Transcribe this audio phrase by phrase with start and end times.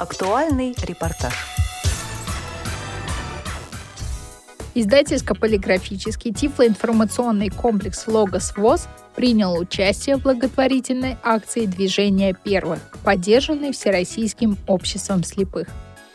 [0.00, 1.34] Актуальный репортаж.
[4.74, 15.22] Издательско-полиграфический тифлоинформационный комплекс «Логос ВОЗ» принял участие в благотворительной акции «Движение первых», поддержанной Всероссийским обществом
[15.22, 15.68] слепых.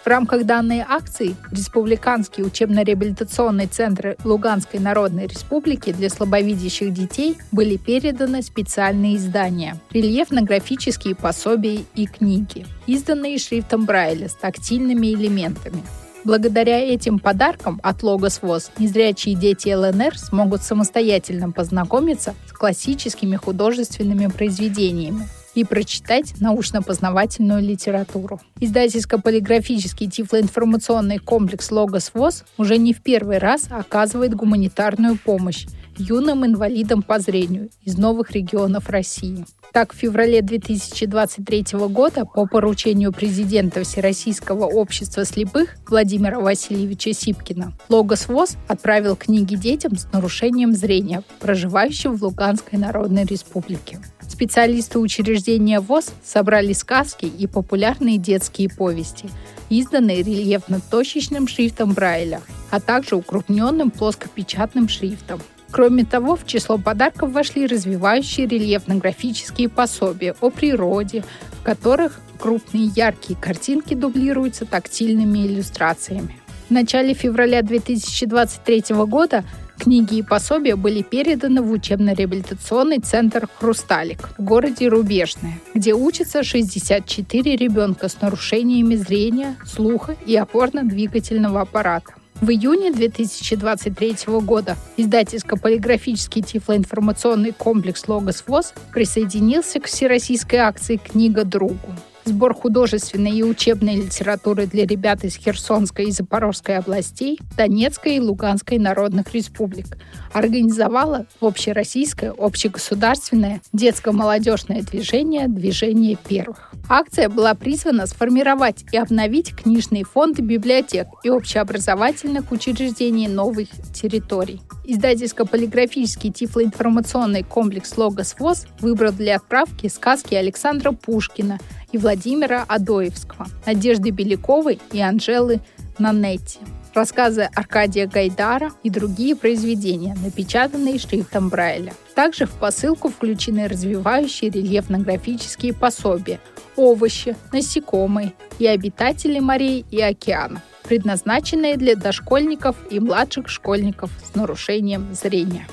[0.05, 8.43] В рамках данной акции Республиканский учебно-реабилитационный центр Луганской Народной Республики для слабовидящих детей были переданы
[8.43, 15.81] специальные издания, рельефно-графические пособия и книги, изданные шрифтом Брайля с тактильными элементами.
[16.23, 24.27] Благодаря этим подаркам от Логос ВОЗ незрячие дети ЛНР смогут самостоятельно познакомиться с классическими художественными
[24.27, 28.39] произведениями, и прочитать научно-познавательную литературу.
[28.59, 35.65] Издательско-полиграфический тифлоинформационный комплекс «Логос ВОЗ» уже не в первый раз оказывает гуманитарную помощь
[35.97, 39.45] юным инвалидам по зрению из новых регионов России.
[39.71, 48.27] Так, в феврале 2023 года по поручению президента Всероссийского общества слепых Владимира Васильевича Сипкина Логос
[48.27, 53.99] ВОЗ отправил книги детям с нарушением зрения, проживающим в Луганской Народной Республике.
[54.27, 59.29] Специалисты учреждения ВОЗ собрали сказки и популярные детские повести,
[59.69, 65.41] изданные рельефно-точечным шрифтом Брайля, а также укрупненным плоскопечатным шрифтом.
[65.71, 71.23] Кроме того, в число подарков вошли развивающие рельефно-графические пособия о природе,
[71.59, 76.37] в которых крупные яркие картинки дублируются тактильными иллюстрациями.
[76.67, 79.43] В начале февраля 2023 года
[79.77, 87.55] Книги и пособия были переданы в учебно-реабилитационный центр «Хрусталик» в городе Рубежное, где учатся 64
[87.55, 92.13] ребенка с нарушениями зрения, слуха и опорно-двигательного аппарата.
[92.41, 101.95] В июне 2023 года издательско-полиграфический тифлоинформационный комплекс «Логос ВОЗ» присоединился к всероссийской акции «Книга другу»
[102.25, 108.79] сбор художественной и учебной литературы для ребят из Херсонской и Запорожской областей, Донецкой и Луганской
[108.79, 109.97] народных республик,
[110.33, 116.73] организовала общероссийское, общегосударственное детско-молодежное движение «Движение первых».
[116.89, 124.61] Акция была призвана сформировать и обновить книжные фонды библиотек и общеобразовательных учреждений новых территорий.
[124.85, 131.59] Издательско-полиграфический тифлоинформационный комплекс «Логос ВОЗ» выбрал для отправки сказки Александра Пушкина
[131.95, 135.61] и Владимира Адоевского, Надежды Беляковой и Анжелы
[135.97, 136.59] Нанетти,
[136.93, 141.93] рассказы Аркадия Гайдара и другие произведения, напечатанные шрифтом Брайля.
[142.13, 146.41] Также в посылку включены развивающие рельефно-графические пособия
[146.75, 155.07] овощи, насекомые и обитатели морей и океанов, предназначенные для дошкольников и младших школьников с нарушением
[155.13, 155.65] зрения.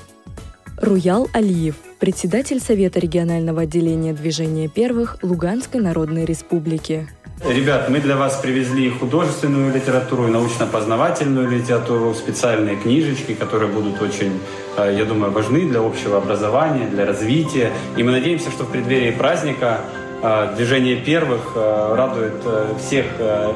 [0.83, 7.07] Руял Алиев, председатель Совета регионального отделения движения первых Луганской Народной Республики.
[7.47, 14.33] Ребят, мы для вас привезли художественную литературу, научно-познавательную литературу, специальные книжечки, которые будут очень,
[14.75, 17.71] э, я думаю, важны для общего образования, для развития.
[17.95, 19.85] И мы надеемся, что в преддверии праздника
[20.55, 22.35] Движение первых э, радует
[22.79, 23.07] всех,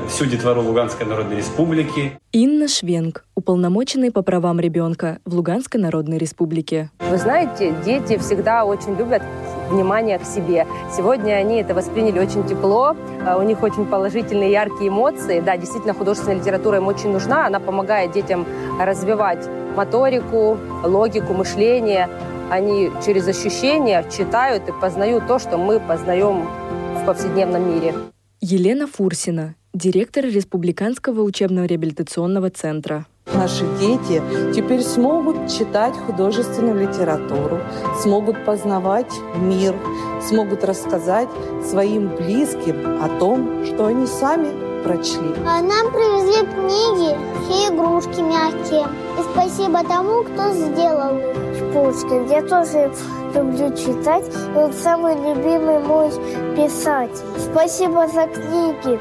[0.09, 2.19] всю детвору Луганской Народной Республики.
[2.33, 6.89] Инна Швенг, уполномоченный по правам ребенка в Луганской Народной Республике.
[7.09, 9.21] Вы знаете, дети всегда очень любят
[9.69, 10.67] внимание к себе.
[10.93, 15.39] Сегодня они это восприняли очень тепло, а, у них очень положительные, яркие эмоции.
[15.39, 18.45] Да, действительно, художественная литература им очень нужна, она помогает детям
[18.79, 22.09] развивать моторику, логику, мышление.
[22.49, 26.47] Они через ощущения читают и познают то, что мы познаем
[26.95, 27.93] в повседневном мире.
[28.39, 33.05] Елена Фурсина, директор Республиканского учебно-реабилитационного центра.
[33.33, 34.21] Наши дети
[34.55, 37.59] теперь смогут читать художественную литературу,
[38.01, 39.75] смогут познавать мир,
[40.21, 41.27] смогут рассказать
[41.69, 45.33] своим близким о том, что они сами прочли.
[45.45, 47.17] А нам привезли книги
[47.51, 48.87] и игрушки мягкие.
[49.19, 51.46] И спасибо тому, кто сделал их.
[51.73, 52.27] Пушкин.
[52.27, 52.91] Я тоже
[53.33, 54.25] люблю читать.
[54.55, 56.09] Он самый любимый мой
[56.55, 57.25] писатель.
[57.51, 58.99] Спасибо за книги.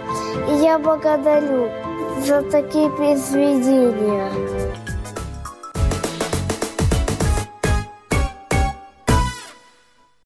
[0.50, 1.68] И я благодарю
[2.24, 4.30] за такие произведения.